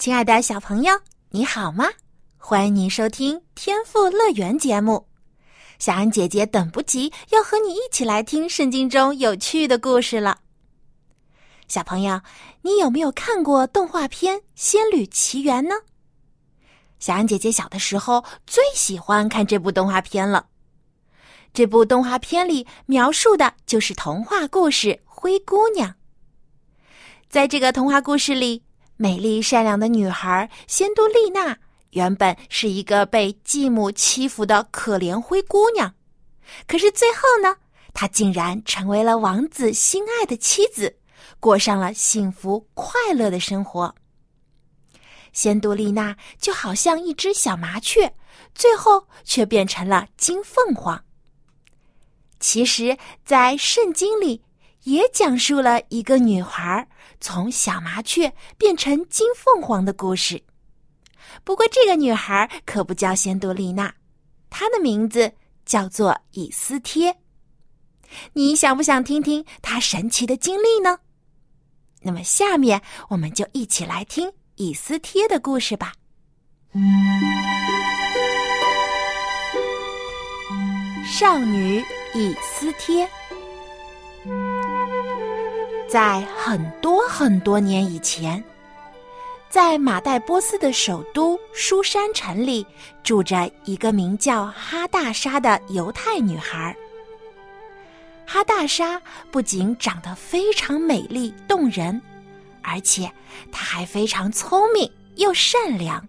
[0.00, 1.84] 亲爱的小朋友，你好吗？
[2.38, 5.06] 欢迎你收听《天赋乐园》节目。
[5.78, 10.38] 小安姐姐等不及要和你一起来听圣经中有趣的故事了。
[11.68, 12.18] 小朋友，
[12.62, 15.74] 你有没有看过动画片《仙履奇缘》呢？
[16.98, 20.46] 小安姐姐小的时候最喜欢看这部动画片了。
[21.52, 25.90] 这部动画片里描述的就是童话故事《灰姑娘》。
[27.28, 28.62] 在这个童话故事里，
[29.02, 31.56] 美丽善良的女孩仙都丽娜
[31.92, 35.94] 原本是一个被继母欺负的可怜灰姑娘，
[36.66, 37.56] 可是最后呢，
[37.94, 40.94] 她竟然成为了王子心爱的妻子，
[41.40, 43.94] 过上了幸福快乐的生活。
[45.32, 48.14] 仙都丽娜就好像一只小麻雀，
[48.54, 51.02] 最后却变成了金凤凰。
[52.38, 54.42] 其实，在圣经里
[54.82, 56.86] 也讲述了一个女孩。
[57.20, 60.42] 从小麻雀变成金凤凰的故事。
[61.44, 63.94] 不过，这个女孩可不叫仙杜丽娜，
[64.48, 65.32] 她的名字
[65.64, 67.14] 叫做以斯帖。
[68.32, 70.98] 你想不想听听她神奇的经历呢？
[72.02, 75.92] 那么，下面我们就一起来听以斯帖的故事吧。
[81.04, 83.08] 少女以斯帖。
[85.90, 88.42] 在很多很多年以前，
[89.48, 92.64] 在马代波斯的首都舒山城里，
[93.02, 96.76] 住着一个名叫哈大莎的犹太女孩。
[98.24, 99.02] 哈大莎
[99.32, 102.00] 不仅长得非常美丽动人，
[102.62, 103.10] 而且
[103.50, 106.06] 她还非常聪明又善良。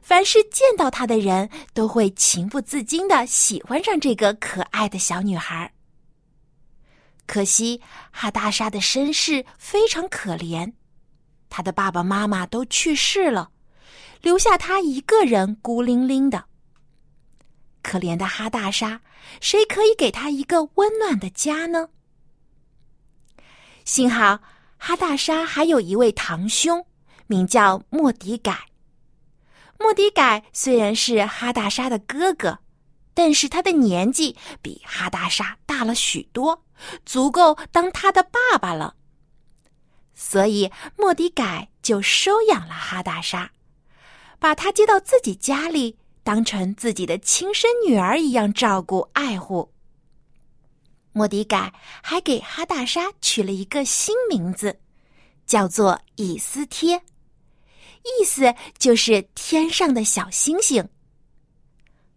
[0.00, 5.68] 凡是见到她的人都会情不自禁的喜欢上这个可爱的小女孩。
[7.26, 7.80] 可惜，
[8.10, 10.72] 哈大莎的身世非常可怜，
[11.48, 13.50] 他的爸爸妈妈都去世了，
[14.20, 16.44] 留下他一个人孤零零的。
[17.82, 19.00] 可怜的哈大沙，
[19.40, 21.88] 谁可以给他一个温暖的家呢？
[23.84, 24.40] 幸好，
[24.78, 26.86] 哈大沙还有一位堂兄，
[27.26, 28.66] 名叫莫迪改。
[29.78, 32.58] 莫迪改虽然是哈大沙的哥哥，
[33.14, 36.60] 但是他的年纪比哈大莎大了许多。
[37.06, 38.96] 足够当他的爸爸了，
[40.12, 43.52] 所以莫迪改就收养了哈大莎，
[44.40, 49.72] 把她接到自己家里，当成自己的亲生女儿一样照顾爱护。
[51.12, 51.72] 莫迪改
[52.02, 54.80] 还给哈大莎取了一个新名字，
[55.46, 57.00] 叫做以斯帖，
[58.02, 60.86] 意思就是天上的小星星。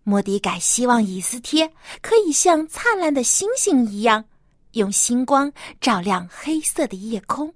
[0.10, 1.70] 莫迪改希望以斯帖
[2.02, 4.24] 可以像灿烂的星星一样。
[4.72, 5.52] 用星光
[5.82, 7.54] 照亮黑色的夜空。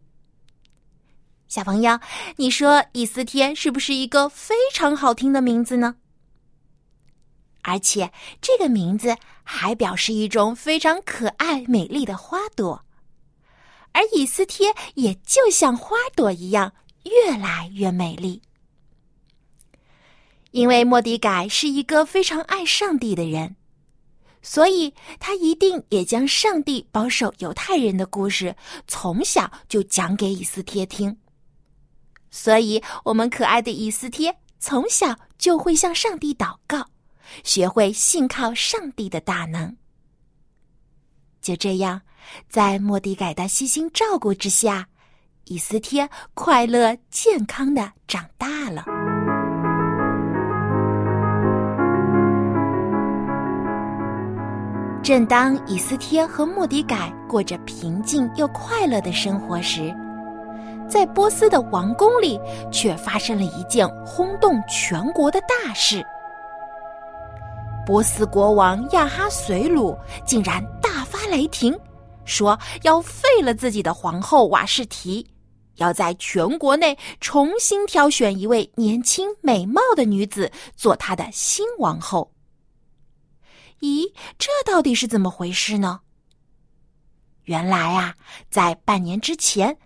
[1.48, 1.98] 小朋友，
[2.36, 5.96] 你说以斯帖是不是一个非常好听的名字呢？
[7.62, 12.84] 而且这个名字还表示一种非常可爱美丽的花朵，
[13.94, 16.74] 而以斯帖也就像花朵一样
[17.04, 18.42] 越来越美丽。
[20.52, 23.56] 因为莫迪改是一个非常爱上帝的人。
[24.44, 28.56] 所以，他一定也将上帝保守犹太人的故事
[28.88, 31.16] 从小就讲给以斯帖听。
[32.32, 36.84] 所以，我们可爱的以斯帖从小就会向上帝祷告，
[37.44, 39.78] 学会信靠上帝的大能。
[41.40, 42.02] 就这样，
[42.50, 44.88] 在莫迪改的悉心照顾之下，
[45.46, 49.11] 以斯帖快乐健康的长大了。
[55.12, 59.94] 正当以斯帖和莫迪改过着平静又快乐的生活时，
[60.90, 62.40] 在波斯的王宫里
[62.72, 66.02] 却发生了一件轰动全国的大事。
[67.86, 69.94] 波斯国王亚哈随鲁
[70.26, 71.78] 竟然大发雷霆，
[72.24, 75.28] 说要废了自己的皇后瓦士提，
[75.76, 82.32] 要在全国内重新挑选一位年轻美貌的女子做他的新王后。
[83.82, 86.00] 咦，这到底是怎么回事呢？
[87.46, 88.16] 原来啊，
[88.50, 89.78] 在半年之前，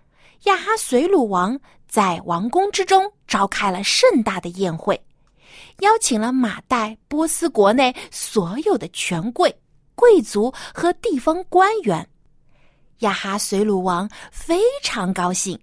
[0.44, 1.58] 亚哈随鲁王
[1.88, 5.02] 在王宫之中召开了盛大的宴会，
[5.80, 9.54] 邀请了马代波斯国内所有的权贵、
[9.94, 12.06] 贵族和地方官员。
[12.98, 15.58] 亚哈随鲁王非常高兴，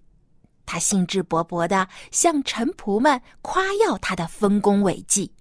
[0.66, 5.32] 他兴致勃勃地向臣仆们夸耀他的丰功伟绩，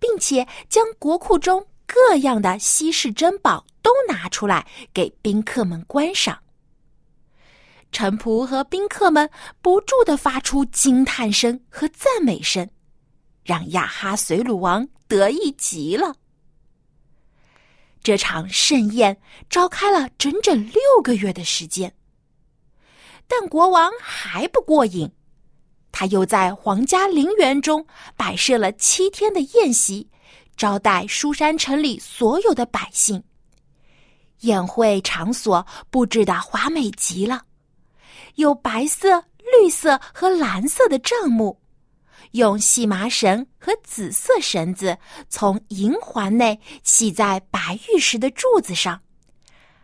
[0.00, 6.38] 并且将国库中各样的稀世珍宝都拿出来给宾客们观赏。
[7.92, 9.30] 臣仆和宾客们
[9.62, 12.68] 不住的发出惊叹声和赞美声，
[13.44, 16.14] 让亚哈随鲁王得意极了。
[18.02, 19.16] 这场盛宴
[19.48, 21.94] 召开了整整六个月的时间，
[23.26, 25.10] 但国王还不过瘾，
[25.90, 27.86] 他又在皇家陵园中
[28.16, 30.08] 摆设了七天的宴席，
[30.56, 33.22] 招待书山城里所有的百姓。
[34.40, 37.42] 宴会场所布置的华美极了。
[38.34, 39.22] 有白色、
[39.60, 41.58] 绿色和蓝色的帐幕，
[42.32, 44.96] 用细麻绳和紫色绳子
[45.28, 49.00] 从银环内系在白玉石的柱子上，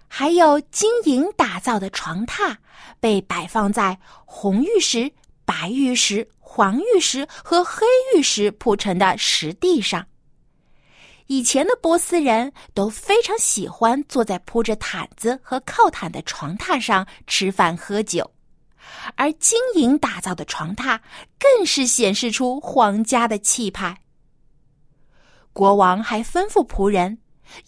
[0.06, 2.54] 还有金银打造的床榻
[3.00, 5.10] 被摆放在红玉石、
[5.46, 10.06] 白玉石、黄玉石和黑玉石铺成的石地上。
[11.32, 18.30] 以前的波斯人都非常喜欢坐在铺着毯子和靠毯的床榻上吃饭喝酒。
[19.14, 21.00] 而金银打造的床榻
[21.38, 24.02] 更是显示出皇家的气派。
[25.54, 27.16] 国王还吩咐仆人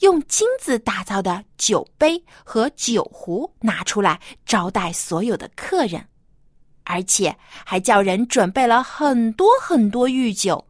[0.00, 6.06] 用金子打造的酒杯和酒壶拿出来招待所有的客人，
[6.84, 7.34] 而且
[7.64, 10.66] 还叫人准备了很多很多御酒，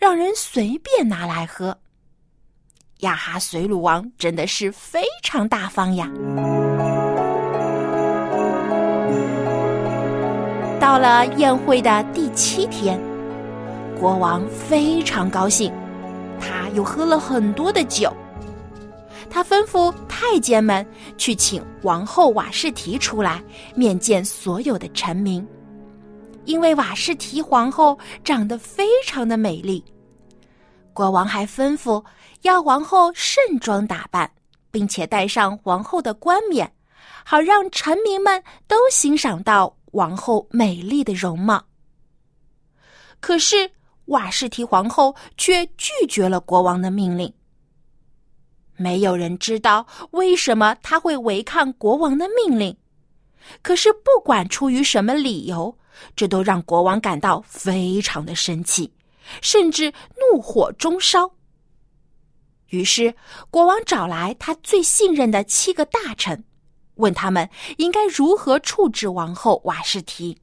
[0.00, 1.78] 让人随便拿来喝。
[2.98, 6.10] 亚哈随鲁王真的是非常大方呀！
[10.80, 13.00] 到了宴会的第七天，
[14.00, 15.72] 国王非常高兴，
[16.40, 18.12] 他又喝了很多的酒。
[19.30, 20.84] 他吩咐太监们
[21.16, 23.40] 去请王后瓦士提出来
[23.76, 25.46] 面见所有的臣民，
[26.46, 29.84] 因为瓦士提皇后长得非常的美丽。
[30.92, 32.02] 国王还吩咐
[32.42, 34.30] 要王后盛装打扮，
[34.70, 36.72] 并且戴上皇后的冠冕，
[37.24, 39.74] 好让臣民们都欣赏到。
[39.92, 41.64] 王后美丽的容貌，
[43.20, 43.68] 可是
[44.04, 47.32] 瓦士提皇后却拒绝了国王的命令。
[48.76, 52.76] 没有人知道为什么他会违抗国王的命令，
[53.62, 55.74] 可是不管出于什么理由，
[56.14, 58.92] 这都让国王感到非常的生气，
[59.40, 61.28] 甚至怒火中烧。
[62.68, 63.14] 于是，
[63.50, 66.44] 国王找来他最信任的七个大臣。
[66.96, 70.36] 问他们应该如何处置王后瓦士提。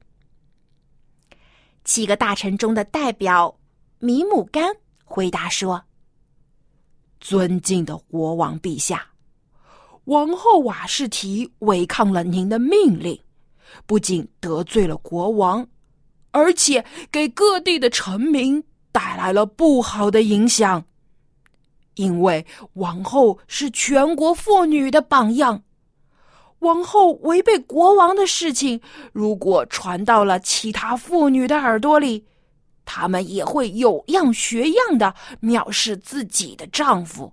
[1.84, 3.58] 七个大臣中的代表
[3.98, 4.74] 米姆干
[5.04, 5.84] 回答说
[7.20, 9.06] ：“尊敬的国王陛下，
[10.04, 13.20] 王后瓦士提违抗了您的命令，
[13.84, 15.68] 不仅得罪了国王，
[16.30, 20.82] 而且给各地的臣民带来了不好的影响。
[21.96, 25.62] 因为王后是全国妇女的榜样。”
[26.60, 28.80] 王后违背国王的事情，
[29.12, 32.24] 如果传到了其他妇女的耳朵里，
[32.86, 37.30] 她们也会有样学样的藐视自己的丈夫。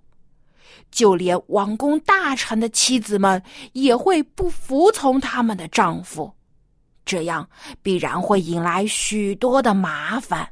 [0.90, 3.42] 就连王公大臣的妻子们
[3.72, 6.32] 也会不服从他们的丈夫，
[7.04, 7.48] 这样
[7.82, 10.48] 必然会引来许多的麻烦。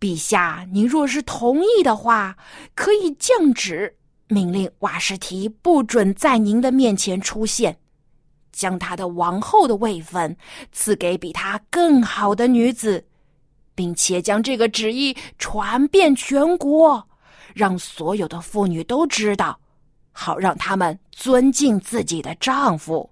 [0.00, 2.38] 陛下，您若是同意的话，
[2.74, 3.98] 可以降旨。
[4.28, 7.78] 命令瓦什提不准在您的面前出现，
[8.52, 10.36] 将他的王后的位分
[10.72, 13.04] 赐给比他更好的女子，
[13.74, 17.08] 并且将这个旨意传遍全国，
[17.54, 19.58] 让所有的妇女都知道，
[20.12, 23.10] 好让他们尊敬自己的丈夫。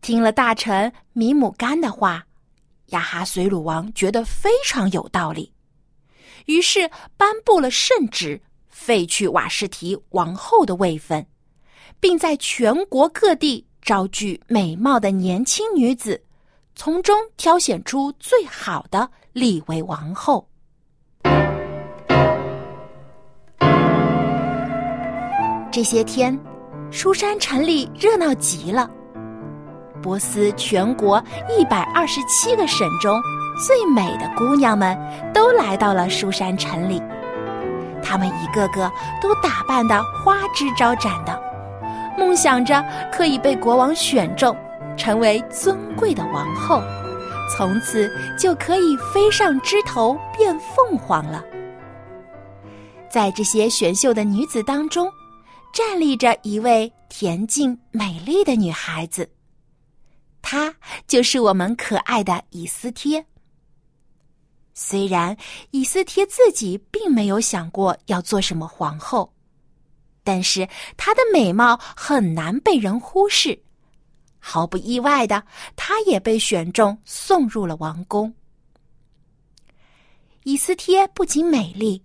[0.00, 2.26] 听了大臣米姆干的话，
[2.92, 5.52] 亚哈随鲁王觉得非常有道理，
[6.46, 8.40] 于是颁布了圣旨。
[8.68, 11.24] 废去瓦士提王后的位分，
[12.00, 16.20] 并在全国各地招聚美貌的年轻女子，
[16.74, 20.48] 从中挑选出最好的立为王后。
[25.70, 26.36] 这些天，
[26.90, 28.90] 书山城里热闹极了。
[30.02, 33.18] 波斯全国一百二十七个省中
[33.66, 34.98] 最美的姑娘们
[35.32, 37.00] 都来到了书山城里。
[38.02, 38.90] 她们一个个
[39.22, 41.40] 都打扮的花枝招展的，
[42.18, 44.54] 梦想着可以被国王选中，
[44.96, 46.82] 成为尊贵的王后，
[47.56, 51.42] 从此就可以飞上枝头变凤凰了。
[53.08, 55.10] 在这些选秀的女子当中，
[55.72, 59.28] 站立着一位恬静美丽的女孩子，
[60.42, 60.74] 她
[61.06, 63.24] 就是我们可爱的以斯帖。
[64.74, 65.36] 虽然
[65.70, 69.32] 以斯帖自己并没有想过要做什么皇后，
[70.24, 73.62] 但是她的美貌很难被人忽视，
[74.38, 75.42] 毫不意外的，
[75.76, 78.34] 她也被选中送入了王宫。
[80.44, 82.02] 以斯帖不仅美丽。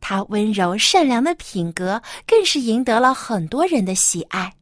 [0.00, 4.52] 她温柔善良的品格更是赢得了很多人的喜爱。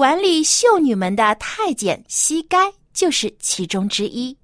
[0.00, 4.34] 管理秀女们的太监西该就是其中之一。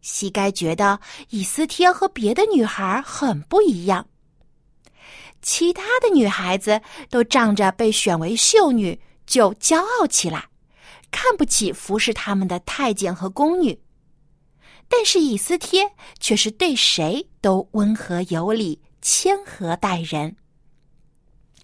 [0.00, 0.98] 西该觉得
[1.30, 4.04] 以斯帖和别的女孩很不一样，
[5.42, 10.44] 其他的女孩子都仗着被选为秀女就骄傲起来，
[11.12, 13.80] 看不起服侍他们的太监和宫女。
[14.88, 20.34] 但是以斯帖却是对谁都温和有礼、谦和待人，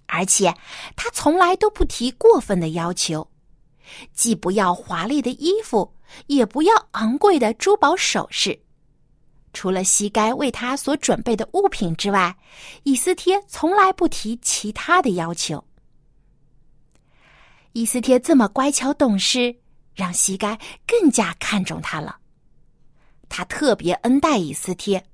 [0.08, 0.52] 而且
[0.96, 3.30] 他从来都不提过分的要求，
[4.12, 5.94] 既不要华丽的衣服，
[6.26, 8.58] 也不要昂贵的珠宝首饰。
[9.52, 12.36] 除了膝盖为他所准备的物品之外，
[12.82, 15.62] 伊斯帖从来不提其他的要求。
[17.72, 19.54] 伊斯帖这么乖巧懂事，
[19.94, 22.18] 让膝盖更加看重他了。
[23.28, 25.04] 他特别恩待伊斯帖，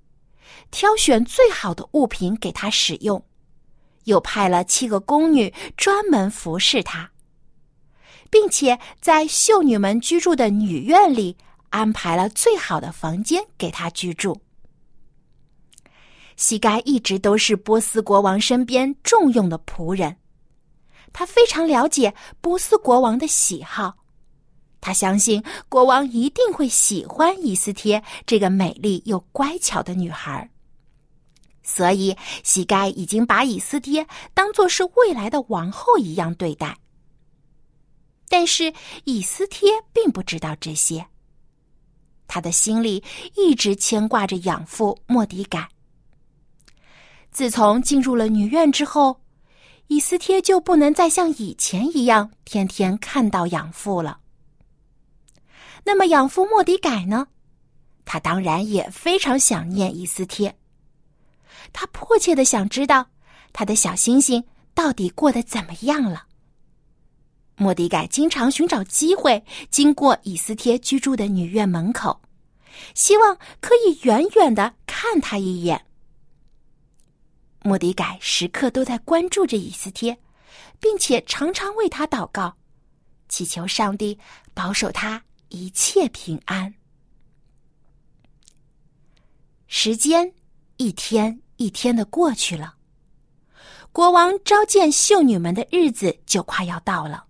[0.71, 3.25] 挑选最好的物品给他使用，
[4.05, 7.11] 又派了七个宫女专门服侍他，
[8.31, 11.37] 并且在秀女们居住的女院里
[11.71, 14.41] 安排了最好的房间给他居住。
[16.37, 20.17] 西盖一直都是波斯国王身边重用的仆人，
[21.13, 23.95] 他非常了解波斯国王的喜好。
[24.81, 30.51] 他相信国王一定会喜欢伊斯帖这个美丽又乖巧的女孩，
[31.65, 36.79] 所以乞丐已经把以斯帖当做是未来的王后一样对待。
[38.29, 38.73] 但是
[39.05, 41.07] 以斯帖并不知道这些，
[42.29, 43.03] 他的心里
[43.37, 45.69] 一直牵挂着养父莫迪改。
[47.31, 49.21] 自从进入了女院之后，
[49.89, 54.21] 伊斯帖就不能再像以前一样天天看到养父了。
[55.85, 57.27] 那么养父莫迪改呢？
[58.05, 60.57] 他当然也非常想念伊斯帖。
[61.73, 63.07] 他迫切的想知道
[63.53, 64.45] 他的小星星
[64.75, 66.27] 到底过得怎么样了。
[67.57, 72.21] 莫迪改经常寻找机会经过以斯帖居住的女院门口，
[72.95, 75.87] 希望可以远远的看他一眼。
[77.63, 80.19] 莫迪改时刻都在关注着以斯帖，
[80.81, 82.57] 并且常常为他祷告，
[83.29, 84.19] 祈求上帝
[84.53, 85.23] 保守他。
[85.51, 86.75] 一切平安。
[89.69, 90.35] 时间
[90.79, 92.75] 一天一天的过去了，
[93.91, 97.25] 国王召见秀女们的日子就快要到了。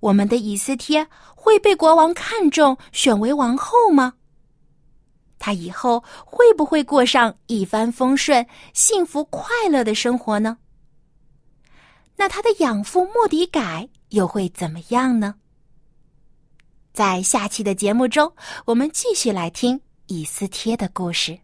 [0.00, 4.12] 我们的以斯帖会被国王看中，选为王后吗？
[5.38, 10.58] 她以后会不会过上一帆风顺、幸福快乐的生活呢？
[12.16, 15.36] 那她的养父莫迪改又会怎么样呢？
[16.92, 18.30] 在下期的节目中，
[18.66, 21.38] 我们继续来听以斯帖的故事。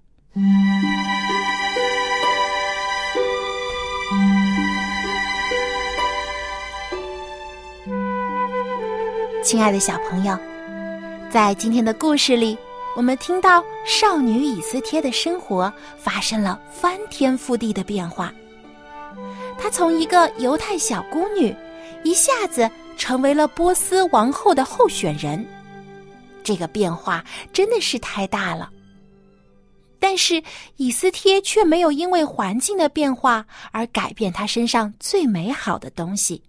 [9.46, 10.36] 亲爱的小朋友，
[11.30, 12.58] 在今天的故事里，
[12.96, 18.34] 我们听到少女以斯帖的生活发生了翻天覆地的变化。
[19.56, 21.54] 她从一个犹太小姑女，
[22.02, 22.68] 一下子。
[22.96, 25.46] 成为了波斯王后的候选人，
[26.42, 27.22] 这个变化
[27.52, 28.70] 真的是太大了。
[30.00, 30.42] 但是
[30.76, 36.42] 以斯帖却没有因为环境的变化而改变她身上最美好的东西，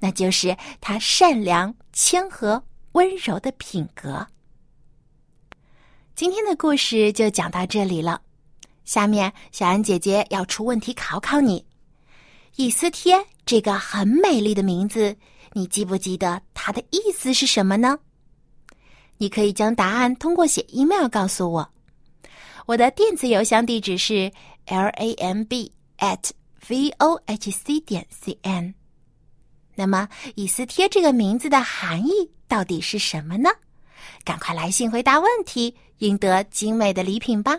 [0.00, 4.26] 那就是她善良、谦和、温柔的品格。
[6.14, 8.20] 今天的故事就讲到这里了，
[8.84, 11.64] 下面小安姐姐要出问题考考你：
[12.56, 15.16] 以斯帖这个很美丽的名字。
[15.52, 17.98] 你记不记得它的意思是什么呢？
[19.18, 21.68] 你可以将答案通过写 email 告诉我。
[22.66, 24.30] 我的电子邮箱地址是
[24.66, 26.30] l a m b at
[26.68, 28.74] v o h c 点 c n。
[29.80, 32.12] 那么以斯贴这个名字的含义
[32.46, 33.48] 到底是什么呢？
[34.24, 37.58] 赶快来信回答问题赢得精美的礼品吧。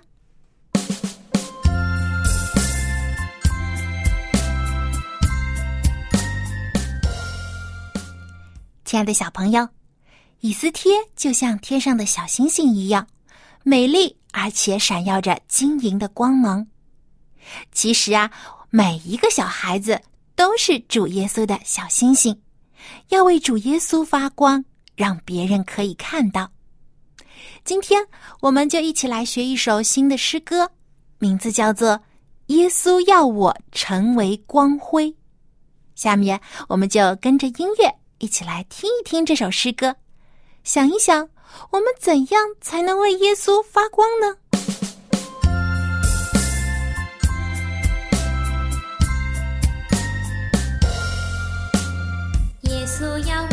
[8.86, 9.68] 亲爱的小朋友
[10.42, 13.08] 以斯贴就像天上的小星星一样
[13.64, 16.68] 美丽而且闪耀着晶莹的光芒。
[17.72, 18.30] 其实啊
[18.70, 20.00] 每一个小孩子
[20.42, 22.42] 都是主耶稣的小星星，
[23.10, 26.50] 要为主耶稣发光，让别人可以看到。
[27.64, 28.04] 今天
[28.40, 30.72] 我们就一起来学一首新的诗歌，
[31.20, 31.90] 名字叫做
[32.48, 35.12] 《耶稣要我成为光辉》。
[35.94, 39.96] 下面我们就跟着音乐一起来听一听这首诗歌，
[40.64, 41.30] 想一想
[41.70, 44.38] 我们怎样才能为耶稣发光呢？
[53.02, 53.51] 耶稣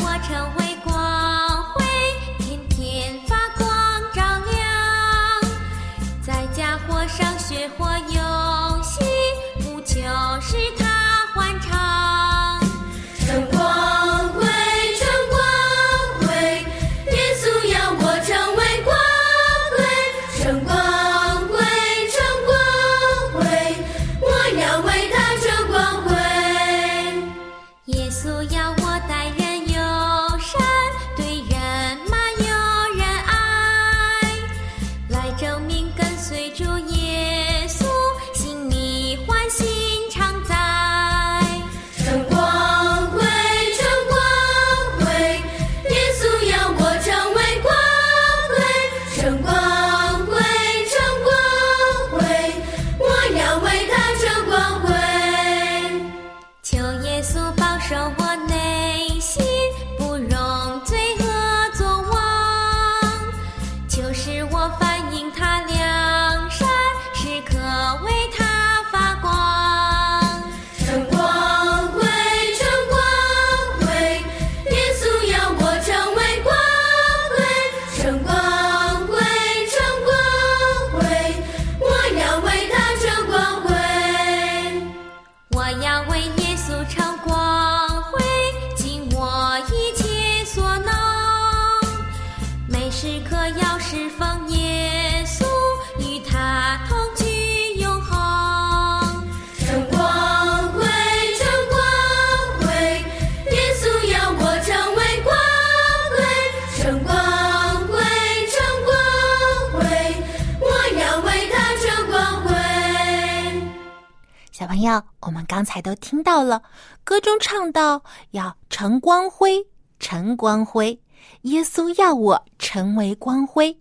[115.58, 116.62] 刚才都听到了，
[117.02, 119.60] 歌中唱到要成光辉，
[119.99, 120.97] 成光辉，
[121.42, 123.76] 耶稣要我成为光辉，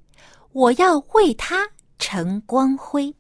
[0.53, 3.13] 我要为他成光辉。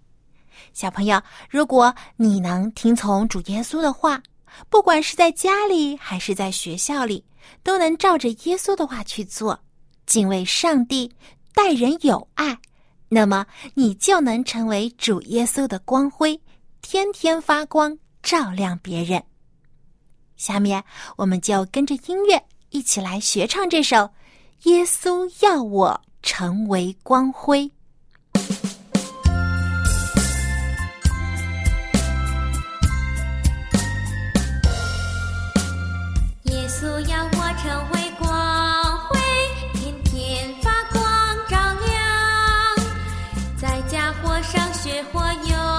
[0.73, 4.19] 小朋友，如果你能听从主耶稣的话，
[4.71, 7.23] 不管是在家里还是在学校里，
[7.61, 9.59] 都能照着耶稣的话去做，
[10.07, 11.13] 敬畏上帝，
[11.53, 12.57] 待人有爱，
[13.07, 16.41] 那么你就能成为主耶稣的光辉。
[16.81, 19.23] 天天发光，照亮别人。
[20.35, 20.83] 下面，
[21.15, 23.95] 我们就跟着音乐一起来学唱这首
[24.63, 27.63] 《耶稣要我成为光辉》。
[36.43, 39.19] 耶稣要我成为光辉，
[39.73, 41.01] 天天发光
[41.49, 41.97] 照亮，
[43.57, 45.76] 在家或上学或游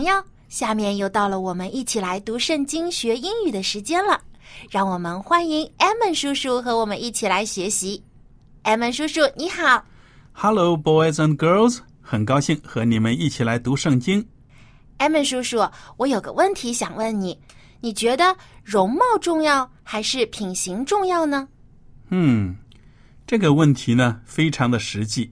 [0.00, 4.18] 朋友，下面又到了我们一起来读圣经、学英语的时间了。
[4.70, 8.02] 让我们欢迎艾文叔叔和我们一起来学习。
[8.62, 9.84] 艾文叔叔，你好。
[10.32, 14.26] Hello, boys and girls，很高兴和你们一起来读圣经。
[14.96, 17.38] 艾文叔叔，我有个问题想问你，
[17.82, 18.34] 你觉得
[18.64, 21.46] 容貌重要还是品行重要呢？
[22.08, 22.56] 嗯，
[23.26, 25.30] 这个问题呢非常的实际。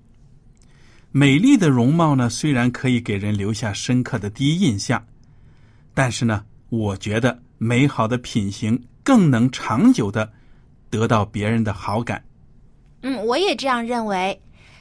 [1.11, 5.07] 美丽的容貌呢，虽然可以给人留下深刻的第一印象，
[5.95, 10.31] 但是呢，我觉得美好的品行更能长久的
[10.91, 12.23] 得到别人的好感。
[13.03, 14.41] 嗯，我也这样认为。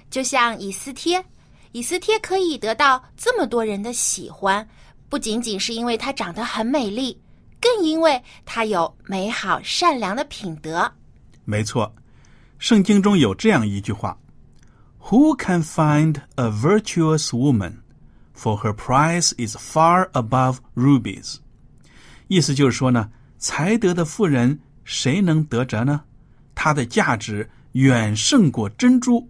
[0.09, 1.21] 就像以斯帖，
[1.73, 4.65] 以斯帖可以得到这么多人的喜欢，
[5.09, 7.19] 不仅仅是因为她长得很美丽，
[7.59, 10.89] 更因为她有美好善良的品德。
[11.43, 11.93] 没错，
[12.57, 14.17] 圣经中有这样一句话
[15.10, 17.78] ：“Who can find a virtuous woman?
[18.36, 21.38] For her price is far above rubies。”
[22.28, 26.02] 意思就是说呢，才德的妇人谁能得着呢？
[26.54, 29.30] 她的价值远胜过珍珠。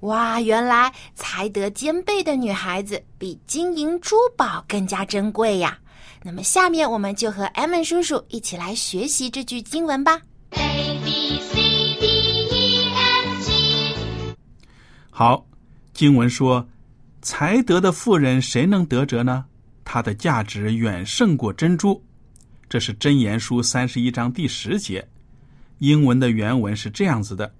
[0.00, 5.76] 哇，原来才德兼备的女孩子比金银珠宝更加珍贵呀！
[6.22, 10.20] 那么，下面我们就和艾文叔叔一起来学习这句经文吧。
[15.18, 15.44] 好，
[15.92, 16.68] 经文说
[17.22, 19.46] ：“才德的妇人谁能得着呢？
[19.84, 22.00] 她的价值远胜过珍珠。”
[22.70, 25.08] 这是真言书三十一章第十节。
[25.78, 27.52] 英文的原文是这样子的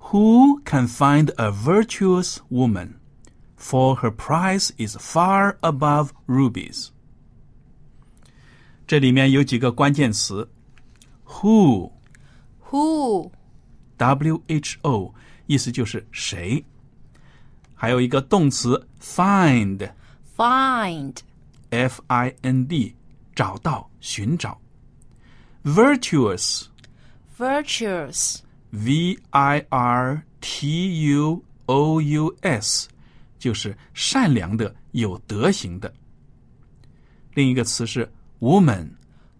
[0.00, 2.94] ：“Who can find a virtuous woman?
[3.56, 6.88] For her price is far above rubies。”
[8.88, 10.50] 这里面有几个关键词
[11.24, 11.92] ：who、
[12.70, 13.30] Who
[13.98, 15.14] W H O，
[15.46, 16.64] 意思就是谁。
[17.82, 19.90] 还有一个动词 find
[20.36, 21.16] find
[21.70, 22.94] F I N D，
[23.34, 24.60] 找到、寻找。
[25.64, 26.66] virtuous
[27.36, 28.36] virtuous
[28.70, 32.88] V I R T U O U S，
[33.40, 35.92] 就是善良的、有德行的。
[37.34, 38.90] 另一个词是 woman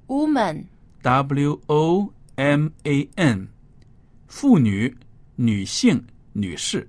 [0.09, 0.65] woman
[1.03, 3.47] W O M A N，
[4.27, 4.93] 妇女、
[5.37, 6.89] 女性、女士。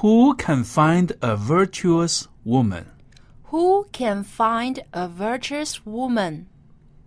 [0.00, 2.84] Who can find a virtuous woman？
[3.50, 6.46] Who can find a virtuous woman？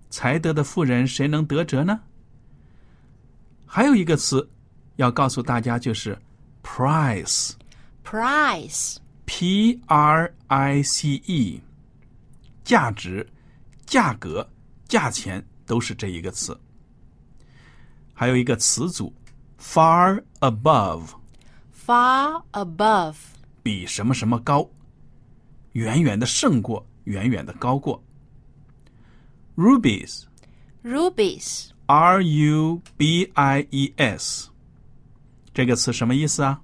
[0.09, 1.99] 才德的妇人谁能得着呢？
[3.65, 4.49] 还有一个词
[4.95, 6.17] 要告诉大家，就是
[6.63, 7.51] price。
[8.03, 11.61] price P R I C E，
[12.63, 13.27] 价值、
[13.85, 14.49] 价格、
[14.87, 16.59] 价钱都是这一个词。
[18.15, 19.13] 还有一个词组
[19.61, 21.09] far above，
[21.86, 23.16] Far above
[23.62, 24.68] 比什么什么高，
[25.72, 28.02] 远远的胜过，远远的高过。
[29.56, 30.24] Rubies
[30.82, 34.48] rubies R U B I E S，
[35.52, 36.60] 这个词什么意思啊？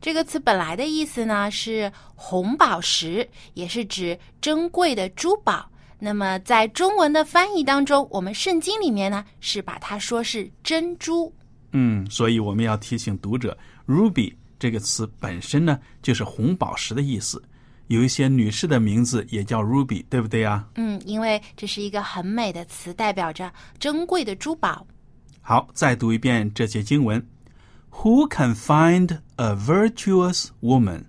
[0.00, 5.70] 这个词本来的意思呢是红宝石，也是指珍贵的珠宝。
[5.98, 11.32] 那么在中文的翻译当中，我们圣经里面呢是把它说是珍珠。
[11.72, 13.56] 嗯，所以我们要提醒读者
[13.89, 17.41] ，ruby 这个词本身呢就是红宝石的意思。
[17.87, 20.67] 有一些女士的名字也叫 ruby，对不对啊？
[20.75, 24.87] 嗯，因为这是一个很美的词，代表着珍贵的珠宝。
[25.41, 27.23] 好，再读一遍这节经文：
[27.91, 31.05] Who can find a virtuous woman?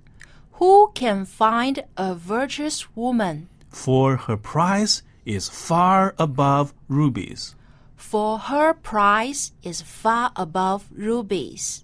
[0.59, 3.47] Who can find a virtuous woman?
[3.71, 7.53] For her price is far above rubies.
[7.97, 11.81] For her price is far above rubies.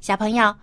[0.00, 0.54] 小朋友，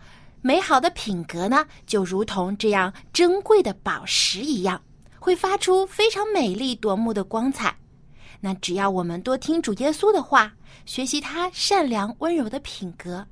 [0.41, 4.81] 美好的品格呢，就如同这样珍贵的宝石一样，
[5.19, 7.75] 会发出非常美丽夺目的光彩。
[8.39, 10.53] 那只要我们多听主耶稣的话，
[10.85, 13.25] 学习他善良温柔的品格，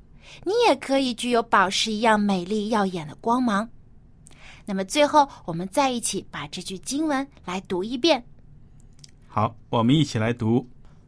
[0.43, 3.67] 你也可以具有宝石一样美丽耀眼的光芒。
[4.65, 8.23] 那么最后，我们再一起把这句经文来读一遍。
[9.27, 10.67] 好，我们一起来读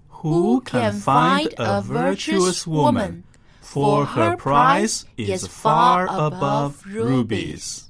[0.10, 3.24] ：Who can find a virtuous woman?
[3.76, 7.82] For her price is far above rubies.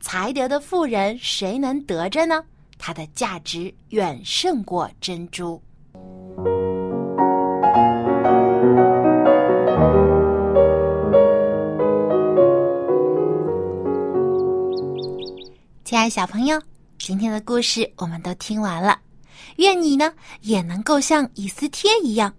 [0.00, 2.42] 才德的妇人谁能得着呢？
[2.76, 5.62] 她的价值远胜过珍珠。
[15.84, 16.60] 亲爱小朋友，
[16.98, 18.98] 今天的故事我们都听完了。
[19.58, 22.34] 愿你呢也能够像以斯帖一样，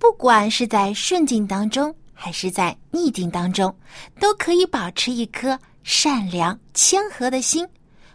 [0.00, 3.76] 不管是在顺境当中，还是在逆境当中，
[4.20, 7.66] 都可以保持一颗善良谦和的心，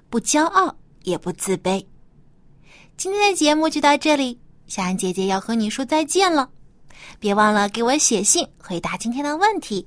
[0.09, 1.85] 不骄傲，也不自卑。
[2.95, 6.49] 今天的节目就到这里，小安姐姐要和你说再见了。
[7.19, 9.85] 别忘了给我写信回答今天的问题。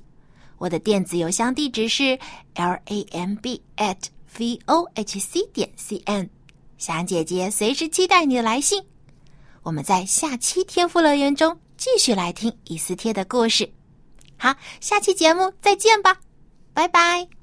[0.59, 2.15] 我的电子邮箱地址是
[2.53, 3.97] l a m b at
[4.37, 6.29] v o h c 点 c n。
[6.77, 8.83] 小安姐姐随时期待你的来信。
[9.63, 13.67] 我们在下期天赋乐园中继续来听以斯帖的故事。
[14.41, 16.17] 好，下期节目再见吧，
[16.73, 17.40] 拜拜。